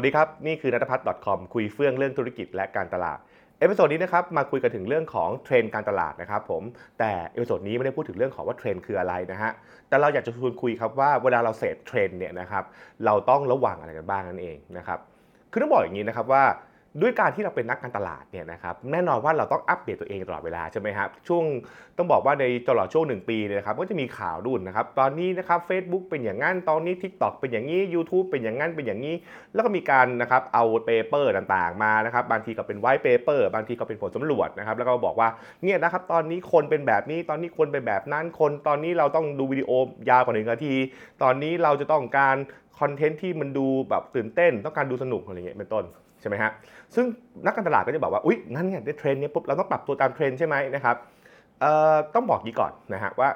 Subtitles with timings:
[0.00, 3.18] วัสดีครับ นี่คือนัทพัฒน์ .com คุยเฟื่องเรื่องธุรกิจและการตลาด
[3.58, 6.62] episode นี้นะครับมาคุยกันถึงเรื่องของเทรนด์การตลาดนะครับผม
[6.98, 9.50] แต่ episode นี้ไม่ได้พูดถึงเรื่องของว่าเทรนด์คืออะไรนะฮะ
[9.88, 12.64] แต่เราอยากจะชวนคุยครับว่าเวลาเราเสพเทรนด์เนี่ยนะครับ
[13.04, 14.98] เราต้องระวังอะไรกันบ้างนั่นเองนะครับ
[15.50, 16.44] คือต้องบอกอย่างนี้นะครับว่า
[17.00, 21.44] ด้วยการที่เราเป็นนักการตลาดเนี่ยนะครับแน่นอนว่าเราต้องอัปเดตตัวเองตลอดเวลาใช่ไหมครับช่วง
[21.96, 29.14] ต้องบอกว่าในตลอดช่วงหนึ่งปีเนี่ยนะครับก็จะมีข่าวดุนนะครับตอนนี้นะครับ Facebook เป็นอย่างนั้นตอนนี้ TikTok เป็นอย่างนี้ YouTube เป็นอย่างนั้นเป็นอย่างนี้
[29.54, 35.28] แล้วก็มีการนะครับเอา paper ต่างๆมานะครับบางทีก็เป็น white paper บางทีก็เป็นผลสำรวจนะครับแล้วก็บอกว่า
[35.62, 39.70] เนี่ยนะครับตอนนี้คนเป็นแบบนี้ตอนนี้คนเป็นแบบนั้นคน ตอนนี้เราต้องดูวิดีโอ
[40.08, 40.74] ยาวกว่าหนึ่งนาที
[41.22, 42.36] ตอนนี้เราจะต้องการ
[42.78, 45.84] คอนเทนต์ที่มันดูแบบตื่นเต้น ต้องการดูสนุกอะไรเงี้ยเป็นต้น
[46.20, 46.50] ใช่ไหมฮะ
[46.94, 47.04] ซึ่ง
[47.46, 50.96] นักการตลาดก็จะบอกว่าอุ๊ยงั้นเนี่ยได้เทรนด์นี้ปุ๊บเราต้องปรับตัวตามเทรนด์ใช่ไหมนะครับ
[51.60, 53.28] เอ่อต้องบอกงี้ก่อนนะฮะว่า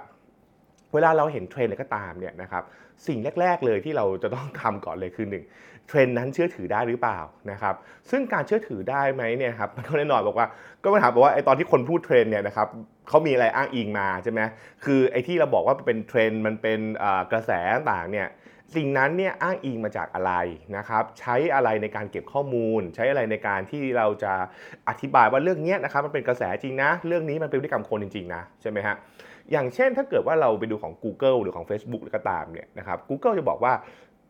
[0.94, 2.62] เวลาเราเห็นเทรนด์อะไรก็ตามเนี่ยนะครับ
[3.06, 5.44] สิ่งแรก ๆ เลยที่เราจะต้องทำก่อนเลยคือหนึ่ง
[5.88, 7.18] เทรนด์นั้นเชื่อถือได้หรือเปล่า
[7.50, 7.74] นะครับ
[8.10, 10.46] ซึ่งการเชื่อถือได้ไหมเนี่ยครับมันก็แน่นอนบอกว่า
[10.82, 12.68] ก็มาถามบอกว่าไอตอนที่คนพูดเทรนด์เนี่ยนะครับ
[13.08, 14.40] เขามีอะไรอ้างอิงมาใช่ไหม
[14.84, 16.80] คือไอที่เราบอกว่าเป็นเทรนด์มันเป็น
[17.32, 18.28] กระแสต่างๆเนี่ย
[18.74, 20.32] สิ่งนั้นเนี่ยอ้างอิงมาจากอะไร
[20.76, 24.32] นะครับใช้อะไรในการเก็บข้อมูล ใช้อะไรในการที่เราจะ
[24.88, 28.96] อธิบายว่าเรื่องนี้นะครับมันเป็นกระแสจริงนะ เรื่องนี้มันเป็นพฤติกรรมคนจริงๆนะใช่ไหมฮะ
[29.52, 33.72] อย่างเช่นถ้าเกิดว่าเราไปดูของ Google หรือของ Facebook หรือก็ตามเนี่ยนะครับ Google จะบอกว่า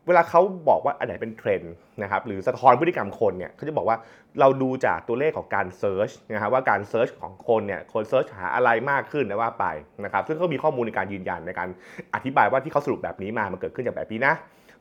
[0.07, 3.97] เวลาเขาบอกว่าอันไหนเป็นเทรนด์นะครับหรือสะท้อนพฤติกรรมคนเนี่ยเขาจะบอกว่า
[4.41, 9.67] เราดูจากตัวเลขของการ search นะครับว่าการ search ของคนเนี่ยคน search หาอะไรมากขึ้นนะว่าไป
[10.05, 11.69] นะครับซึ่งเขามีข้อมูลในการยืนยันในการ
[12.15, 14.35] อธิบายว่าที่เขาสรุปแบบนี้มามันเกิดขึ้นจากแบบนี้นะ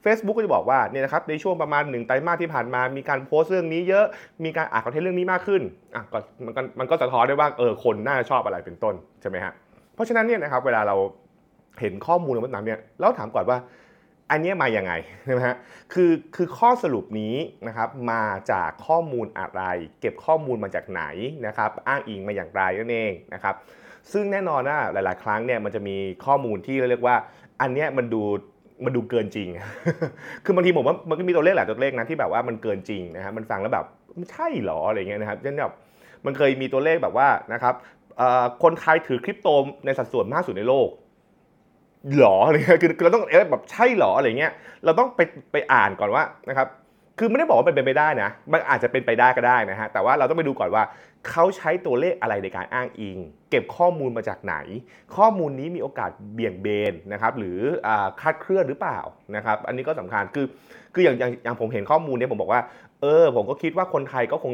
[0.03, 4.05] Facebook ก็จะบอกว่าเนี่ยนะครับในช่วงประมาณ1ไตรมาสที่ผ่านมา มีการโพสต์เรื่องนี้เยอะ
[4.43, 5.61] มีการอ่านคอนเทนต์เรื่องนี้มากขึ้น
[5.95, 9.53] อะก็มันก็มันก็สะท้อนได้ว่าเออคนน่าจะชอบอะไรเป็นต้นใช่ไหมฮะ
[9.95, 10.95] เพราะฉะนั้นเนี่ยนะครับเวลาเรา
[11.79, 13.57] เห็นข้อมูลต่างๆเนี่ยเราถามก่อนว่า
[14.31, 14.93] อันนี้มาอย่างไง
[15.25, 15.55] ใช่ไหมฮะ
[15.93, 17.35] คือคือข้อสรุปนี้
[17.67, 19.63] นะครับมาจากข้อมูลอะไร
[19.99, 21.03] เก็บข้อมูลมาจากไหน
[21.47, 23.55] นะครับอ้างอิงมาอย่างไรนั่นเองนะครับ
[24.11, 25.95] ซึ่งแน่นอนว่าหลาย ๆ ครั้งเนี่ยมันจะมี
[26.25, 27.15] ข้อมูลที่เรียกว่า
[27.61, 28.21] อันเนี้ยมันดู
[28.85, 29.47] มันดูเกินจริง
[30.45, 33.85] คือบางทีผมว่ามันก็มีตัวเลขหลายตัวเลขนะที่แบบว่ามันเกินจริงนะฮะมันฟังแล้วแบบ
[34.17, 35.73] มันใช่หรออะไรเงี้ยนะครับเช่นแบบ
[36.25, 37.75] มันเคยมีตัวเลขแบบว่านะครับ
[38.63, 39.47] คนไทยถือคริปโต
[39.85, 40.89] ในสัดส่วนมากสุดในโลก
[42.19, 44.51] หรออะไรเงี้ยคือเราต้องเอ๊ะแบบใช่หรออะไรเงี้ย
[44.85, 45.19] เราต้องไป
[45.51, 46.67] ไปอ่านก่อนว่านะครับ
[47.19, 50.83] คือไม่ได้บอกว่าเป็นไปไม่ได้นะ มันอาจจะเป็นไปได้ก็ได้นะฮะ แต่ว่าเราต้องไปดูก่อนว่า
[51.29, 53.17] เขาใช้ตัวเลขอะไรในการอ้างอิง
[53.49, 54.55] เก็บข้อมูลมาจากไหน
[55.17, 57.57] ข้อมูลนี้มีโอกาสเบี่ยงเบนนะครับ หรือ
[58.21, 58.99] คาดเคลื่อนหรือเปล่า
[59.35, 60.45] นะครับ อันนี้ก็สำคัญ คือ
[60.93, 62.61] คืออย่างอย่างอย่างผมเห็นข้อมูลเนี้ยผมบอกว่า
[63.01, 64.53] เออ ผมก็คิดว่าคนไทยก็คง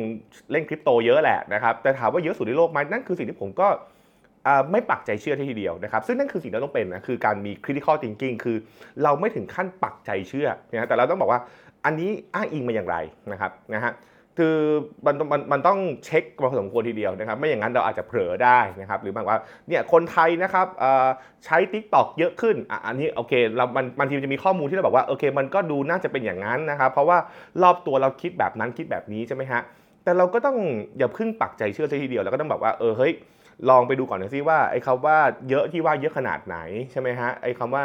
[0.52, 3.68] เล่นคริปโตเยอะแหละนะครับ แต่ถามว่าเยอะสุดในโลกไหมนั่นคือสิ่งที่ผมก็
[4.72, 8.58] ไม่ปักใจเชื่อทีเดียวนะครับ ซึ่งนั่นคือสิ่งที่เราต้องเป็นนะคือการมี critical thinking คือ
[9.04, 11.40] เราไม่ถึงขั้นปักใจเชื่อนะฮะแต่เราต้องบอกว่า
[11.86, 12.98] อันนี้อ้างอิงมาอย่างไร
[13.32, 13.94] นะครับนะฮะ
[14.38, 14.58] คือ
[15.06, 20.68] มันมันมันต้องเช็คมาพอสมควรทีเดียวนะครับ ไม่อย่างนั้นเราอาจจะเผลอได้นะครับหรือบางว่าเนี่ยคนไทยนะครับ
[21.46, 27.18] ใช้ TikTok เยอะขึ้นอะอันนี้โอเคเรามันบางทีมันจะมีข้อมูลที่เราบอกว่าโอเค มันก็ดูน่าจะเป็นอย่างนั้นนะครับเพราะว่า
[27.64, 29.62] รอบตัวเราคิดแบบนั้นคิดแบบนี้ใช่ไหมฮะ
[30.04, 30.58] แต่เราก็ต้อง
[30.98, 33.14] อย่าเพึ่งปักใจเชื่อซะทีเดียวเราก็ต้องแบบว่าเออเฮ้ย
[33.70, 35.18] ลองไปดูก่อนหน่อยสิว่าไอ้คำว่า
[35.50, 36.58] เยอะที่ว่าเยอะขนาดไหน
[36.92, 37.84] ใช่ไหมฮะไอ้คำว่า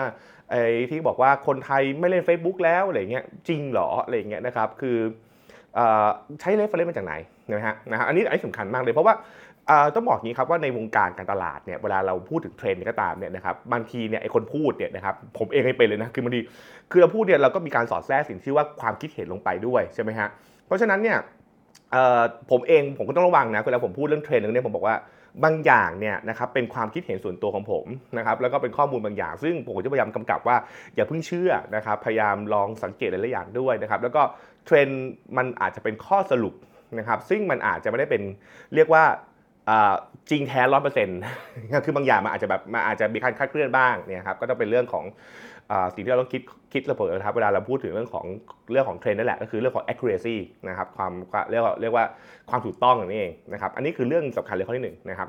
[0.50, 4.98] ไอ้ที่บอกว่าคนไทยไม่เล่น Facebook แล้วอะไรเงี้ยจริงเหรออะไรเงี้ยนะครับคื
[5.78, 5.80] อ
[6.40, 7.14] ใช้ reference มาจากไหน
[7.52, 9.14] นะฮะนะฮะอันนี้อันนี้สำคัญมากเลยเพราะว่า
[9.94, 16.40] ต้องบอกงี้ครับว่าในวงการการตลาดเนี่ยเวลาเราพูดถึงเทรนด์ก็ตามเนี่ยนะครับบางทีเนี่ยไอ้คนพูดเนี่ยนะครับผมเองให้เป็นเลยนะคือบางที
[16.90, 20.28] คือเราพูดเนี่ยเราก็มีการสอดแทรกสิ่งที่ว่าความคิดเห็นลงไปด้วยใช่ไหมฮะ
[20.66, 21.18] เพราะฉะนั้นเนี่ย
[22.50, 24.96] ผมเองผมก็ต้องระวังนะเวลาผมพูดเรื่องเทรนด์เรื่องนี้ผมบอกว่า
[25.44, 27.86] บางอย่างเนี่ยนะครับเป็นความคิดเห็นส่วนตัวของผม
[28.18, 30.56] นะครับแล้วก็เป็นข้อมูลบางอย่าง ซึ่งผมจะพยายามกำกับว่า
[30.94, 34.22] อย่าเพิ่งเชื่อนะครับพยายามลองสังเกตหลายๆอย่างด้วยนะครับแล้วก็
[34.64, 35.02] เทรนด์
[35.36, 36.54] มันอาจจะเป็นข้อสรุป
[36.98, 38.22] นะครับซึ่งมันอาจจะไม่ได้เป็น
[38.74, 39.04] เรียกว่า
[40.30, 41.18] จริงแท้ร้อยเปอร์เซ็นต์
[41.84, 45.04] คือบางอย่างมันอาจจะแบบมันอาจจะมีการคาดเคลื่อนบ้างเนี่ยครับก็ต้องเป็นเรื่องของ
[45.70, 48.26] อสิ่งที่เราต้องคิดคิดเสมอนะครับเวลาเราพูดถึงเรื่องของ
[48.72, 50.36] เรื่องของเทรนด์นั่นแหละก็คือเรื่องของ accuracy
[50.68, 51.12] นะครับความ
[51.50, 52.04] เรียกว่าเรียกว่า
[52.50, 55.28] ความถูกต้องอย่างนี้เองนะครับอันนี้คือเรื่องสำคัญเลยข้อที่หนึ่งนะครับ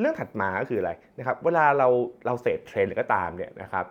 [0.00, 1.88] เรื่องถัดมาก็คืออะไรนะครับเวลาเรา
[2.26, 3.84] เราเสพเทรนด์หรือก็ตามเนี่ยนะครับ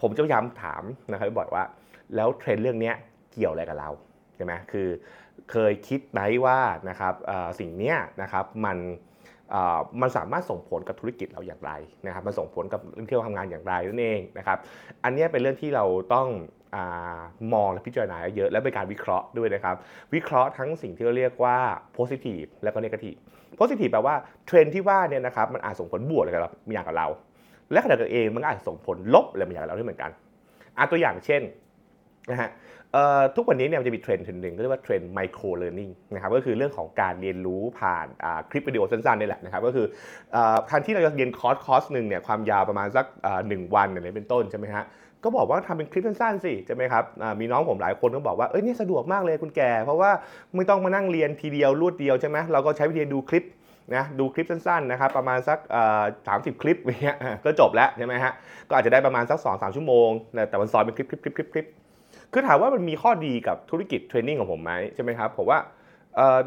[0.00, 0.82] ผมจะพยายามถาม
[1.12, 1.64] นะครับบ่อยว่า
[2.16, 2.92] แล้วเทรนด์เรื่องนี้
[3.32, 3.90] เกี่ยวอะไรกับเรา
[4.36, 4.88] ใช่ไหมคือ
[5.50, 6.58] เคยคิดไหมว่า
[6.88, 7.14] นะครับ
[7.60, 8.78] สิ่งนี้นะครับมัน
[10.00, 11.72] มันสามารถส่งผลกับธุรกิจเราอย่างไร
[12.06, 14.58] นะครับ มันส่งผลกับเรื่องที่เราทำงานอย่างไรนั่นเองนะครับ
[15.04, 15.84] อันนี้เป็นเรื่องที่เรา
[16.14, 16.28] ต้อง
[16.74, 16.76] อ
[17.52, 19.76] มองและพิจารณาเยอะและเป็นการวิเคราะห์ด้วยนะครับ
[20.14, 21.56] วิเคราะห์ทั้งสิ่งที่เราเรียกว่า
[21.96, 23.18] positive และก็ negative
[23.58, 24.14] positive แปลว่า
[24.46, 27.08] เทรนที่ว่าเนี่ยนะครับมันอาจส่งผลบวกอะไรกับเราอย่างกับเรา
[27.72, 30.10] และขณะเดียวกันเองมันก็อาจส่งผลลบอะไรบางอย่างกับเราด้วยเหมือนกัน
[30.78, 31.42] อะตัวอย่างเช่น
[32.30, 32.50] นะฮะ
[33.36, 38.06] ทุกวันนี้เนี่ยมันจะมีเทรนด์เทรนด์หนึ่งก็เรียกว่าเทรนด์ micro learning นะครับก็คือเรื่องของการเรียนรู้ผ่าน
[38.50, 39.86] คลิปวิดีโอสั้นๆนี่แหละนะครับก็คือ
[40.34, 43.06] อ่าแทนที่เราจะเรียนคอร์สคอร์สหนึ่งเนี่ยความยาวประมาณสัก
[43.48, 44.84] หนึ่งวันอย่างนี้เป็นต้นใช่ไหมฮะ
[45.24, 47.04] ก็บอกว่าทำเป็นคลิปสั้นๆสิใช่ไหมครับ
[47.40, 50.10] มีน้องผมหลายคนก็บอกว่าเอ้ยนี่สะดวกมากเลยคุณแก เพราะว่า
[50.54, 53.44] ไม่ต้องมานั่งเรียนทีเดียวรวดเดียวใช่ไหมเราก็ใช้วิธีดูคลิป
[53.94, 55.58] นะดูคลิปสั้นๆนะครับประมาณสัก
[56.28, 58.32] สามสิบคลิปอย่างเงี้ยก็จบแล้วใช่ไหมฮะ
[58.68, 60.08] ก็อาจจะได้ประมาณสัก2อสชั่วโมง
[60.48, 61.66] แต่มันซอยเป็นคลิปคลิปคลิปคลิป
[62.32, 65.58] คือถามว่ามันมีข้อดีกับธุรกิจเทรนนิ่งของผมไหมใช่ไหมครับผมว่า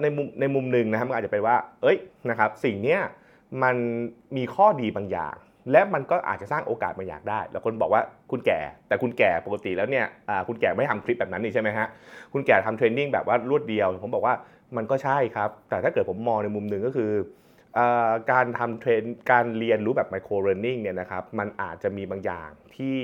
[0.01, 1.97] ในมุมในมุมหนึ่งนะครับมันอาจจะเป็นว่า เอ้ย
[2.29, 2.99] นะครับสิ่งเนี้ย
[3.63, 3.75] มัน
[4.37, 5.35] มีข้อดีบางอย่าง
[5.71, 8.01] และมันก็อาจจะสร้างโอกาสบางอย่างได้ แล้วคนบอกว่า
[8.31, 10.05] คุณแก่แต่คุณแก่ปกติแล้วเนี่ย
[10.47, 11.87] คุณแก่ไม่ทำคลิปแบบนั้นนี่ใช่ไหมฮะ
[12.33, 14.35] คุณแก่ทำเทรนนิ่งแบบว่ารวดเดียว ผมบอกว่า
[14.77, 17.11] มันก็ใช่ครับ แต่ถ้าเกิดผมมองในมุมหนึ่งก็คือ
[18.31, 22.97] การทำเทรนด์การเรียนรู้แบบ micro learning เนี่ยนะครับมันอาจจะมีบางอย่างที่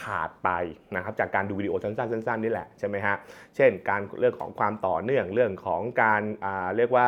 [0.00, 0.50] ขาดไป
[0.94, 3.16] นะครับจากการดูวิดีโอสั้นๆสั้นๆนี่แหละใช่ไหมฮะ
[3.56, 7.06] เช่น การเรื่องของความต่อเนื่องเรื่องของการอ่าเรียกว่า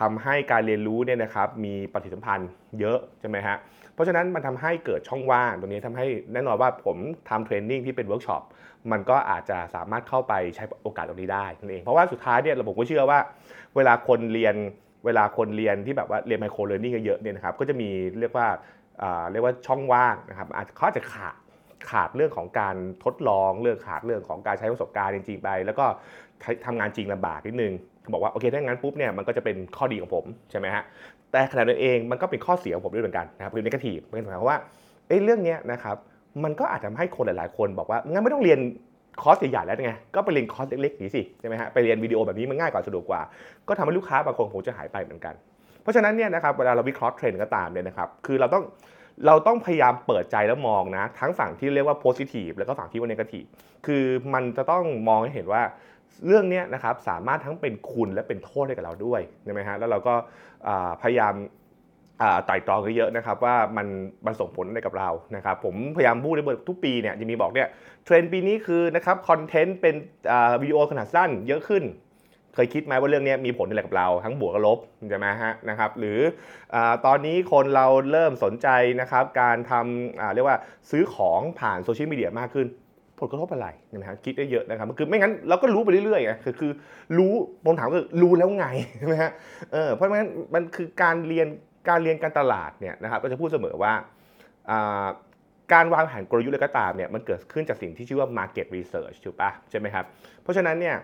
[0.00, 2.50] ทำให้การเรียนรู้เนี่ยนะครับมีปฏิสัมพันธ์
[2.80, 3.56] เยอะใช่ไหมฮะ
[3.94, 6.96] เพราะฉะนั้นมันทำให้เกิดช่องว่างตรงนี้ทำให้แน่นอนว่าผม
[7.30, 8.42] ทำ training ที่เป็นเวิร์กช็อป
[8.92, 13.18] มันก็อาจจะสามารถเข้าไปใช้โอกาสตรงนี้ได้นั่นเองเพราะว่าสุดท้ายเนี่ยผมก็เชื่อว่า
[13.76, 14.54] เวลาคนเรียน
[15.04, 17.88] เวลาคนเรียนที่แบบว่าเรียนไมโครเลอร์นิ่เยอะๆเนี่ยนะครับก็จะมี
[18.20, 18.48] เรียกว่า
[19.32, 21.34] เรียกว่าช่องว่างนะครับอาจเขาอาจจะขาด
[21.90, 25.84] ขาดเรื่องของการทดลองเรื่องขาดเรื่องของการใช้ประสบการณ์จริงๆไป แล้วก็
[26.66, 30.84] ทำงานจริงลำบากนิดนึงเขาบอกว่าโอเคถ้างั้นปุ๊บเนี่ยมันก็จะเป็นข้อดีของผมใช่ไหมฮะ
[31.30, 34.58] แต่ขณะเดียวกันเองมันก็เป็นข้อเสียของผมด้วยเหมือนกันนะครับคือในกาทีฟเป็นหมายความว่า
[35.08, 35.96] เอ้เรื่องเนี้ยนะครับ
[36.44, 38.58] มันก็อาจจะทำให้คนหลาย ๆ คนบอกว่างั้นไม่ต้องเรียน
[39.22, 43.22] คอร์สใหญ่ๆแล้วไง ก็ไปเรียนคอร์สเล็กๆนี้สิใช่ไหมฮะ ไปเรียนวิดีโอแบบนี้มันง่ายกว่าสะดวกกว่า
[43.68, 45.34] ก็ทำให้ลูกค้าบางคนคงจะหายไปเหมือนกัน
[45.82, 48.64] เพราะฉะนั้นเนี่ยนะครับ เวลาเราวิเคราะห์เทรนด์ก็ตามเนี่ยนะครับ คือเราต้อง
[49.26, 53.48] เราต้องพยายามเปิดใจแล้วมองนะ ทั้งฝั่งที่เรียกว่า positive แล้วก็ฝั่งที่ว่า negative
[53.86, 54.04] คือ
[54.34, 55.62] มันจะต้องมองให้เห็นว่า
[56.26, 60.14] เรื่องนี้นะครับสามารถทั้งเป็นคุณและเป็นโทษให้กับเราด้วยใช่ไหมฮะแล้วเราก็
[61.02, 61.34] พยายาม
[62.46, 63.86] ไต่ตรองเยอะๆนะครับว่ามัน
[64.26, 67.68] มันส่งผลอะไรกับเรานะครับผมพยายามพูดในบอร์ทุกปีเนี่ยจะมีบอกเนี่ย
[68.04, 69.94] เทรนด์ปีนี้คือนะครับคอนเทนต์เป็น
[70.30, 71.84] อ่าวิดีโอขนาดสั้นเยอะขึ้น
[72.54, 74.78] เคยคิดไหมว่าเรื่องนี้มีผลอะไรกับเรา ทั้งบวกกับลบ
[75.10, 76.18] ใช่ไหมฮะนะครับหรือ
[76.74, 78.68] อาตอนนี้คนเราเริ่มสนใจ
[79.00, 80.58] นะครับการทำอ่าเรียกว่า
[80.90, 82.66] ซื้อของผ่านโซเชียลมีเดียมากขึ้น
[83.18, 86.72] ผลกระทบอะไรนะฮะคิดได้เยอะนะครับคือไม่งั้นเราก็รู้ไปเรื่อยๆไงคือคือ
[87.18, 87.32] รู้
[87.64, 88.66] ผมถามคือรู้แล้วไง
[88.98, 89.30] ใช่ไหมฮะ
[89.72, 91.46] เออเพราะงั้นมันคือการเรียน
[91.90, 93.92] การเรียนการตลาดเนี่ยนะครับก็จะพูดเสมอว่า
[95.72, 100.04] การวางแผนกลยุทธ์อะไรก็ตามเนี่ยมันเกิดขึ้นจากสิ่งที่ชื่อว่า market research ถูกปะใช่ไหมครับ
[100.42, 100.96] เพราะฉะนั้นเนี่ย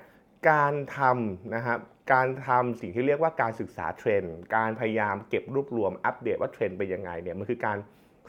[0.50, 1.78] การทำนะครับ
[2.12, 7.78] การทำสิ่งที่เรียกว่าการศึกษาเทรนด์ การพยายามเก็บรวบรวมอัปเดตว่าเทรนด์เป็นยังไงเนี่ยมันคือการ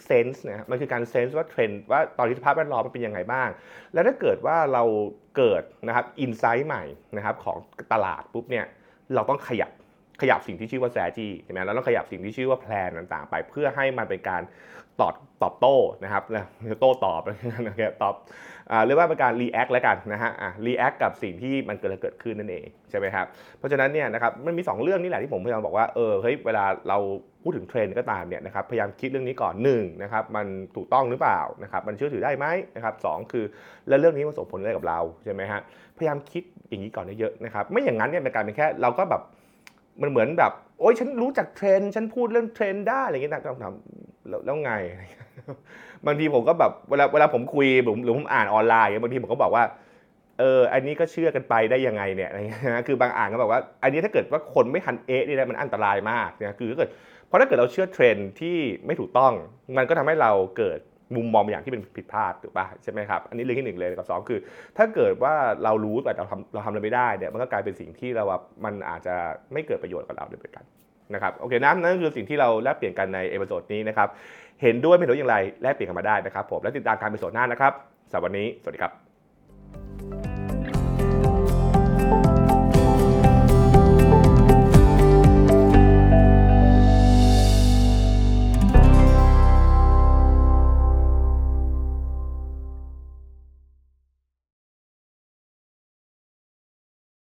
[0.06, 3.50] sense นะครับมันคือการ sense ว่าเทรนด์ว่าตอนนี้สภาพแวดล้อมมันเป็นยังไงบ้าง
[3.94, 4.84] แล้วถ้าเกิดว่าเรา
[5.38, 6.84] เกิดนะครับอินไซต์ใหม่
[7.18, 7.58] นะครับของ
[7.94, 8.66] ตลาดปุ๊บเนี่ย
[9.16, 9.72] เราต้องขยับ
[10.22, 14.42] ขยับสิ่งที่ชื่อว่า strategy ใช่ไหมเราต้องขยับสิ่งที่ชื่อว่าแพลนต่างๆ ไป เพื่อให้มันเป็นการ
[15.02, 16.24] ตอบตอบโต้นะครับ
[16.80, 18.16] โต้ตอบนะครับตอบ
[18.86, 23.26] เรียกว่าเป็นการ react แล้วกันนะฮะอะ react กับสิ่งที่มันเกิดเกิดขึ้นนั่นเองใช่ไหมครับ
[23.58, 26.98] เพราะฉะนั้นเนี่ยนะครับมันมี 2 เรื่องนี่แหละที่ผมพยายามบอกว่าเออเฮ้ยเวลาเรา
[27.44, 32.46] พูดถึงเทรนด์ก็ตามเนี่ยนะครับพยายามคิดเรื่องนี้ก่อนหนึ่งนะครับมันถูกต้องหรือเปล่านะครับมันเชื่อถือได้ไหม
[32.76, 33.46] นะครับสองคือ
[33.88, 35.62] แล้วเรื่องนี้มันส่งผลอะไรกับเราใช่ไหมฮะ
[35.98, 39.22] พยายามคิดอย่างนี้ก่อนเยอะๆนะครับไม่อย่างนั้นเนี่ยเป็นการเป็นแค่เราก็แบบ
[40.02, 44.72] มันเหมือนแบบ โอ๊ยฉันรู้จักเทรนด์ฉันพูดเรื่องเทรนด์ได้อะไรอย่างเงี้ยนะต้องทำแล้วแล้วไง
[46.06, 49.64] บางทีผมก็แบบเวลาเวลาผมคุยผมหรือผมอ่านออนไลน์บางทีผมก็บอกว่า
[50.40, 56.90] เอออันนี้ก็เชื่อกันไปได้ยังไงเนี่ยอะไรเงี้ยนะคือบางอ่านก็บอกว่า อันนี้ถ้าเกิดว่าคนไม่ทันเอ๊ะนี่นะมันอันตรายมากนะคือถ้าเกิด
[57.28, 59.34] เพราะถ้าเกิดเราเชื่อเทรนด์ที่ไม่ถูกต้อง
[59.78, 60.80] มันก็ทำให้เราเกิด
[61.16, 64.40] มุมมองอย่างที่เป็นผิดพลาดถูกป่ะใช่ไหมครับอันนี้เรื่องที่หนึ่งเลยกับสองคือ
[64.78, 65.34] ถ้าเกิดว่า
[65.64, 69.16] เรารู้แต่เราทำเราทำอะไรไม่ได้เนี่ยมันก็กลายเป็นสิ่งที่เราแบบมันอาจจะ
[69.54, 70.66] ไม่เกิดประโยชน์กับเราด้วยเหมือนกัน
[71.14, 74.08] นะครับโอเคนะนั่นคือสิ่งที่เราแลกเปลี่ยนกันใน episode นี้นะครับ
[74.62, 77.74] เห็นด้วยไม่เห็นด้วยอย่างไรแลกเปลี่ยนกันมาได้นะครับผมและติดตามกัน episode หน้านะครับ
[78.12, 80.47] สำหรับวันนี้สวัสดีครับ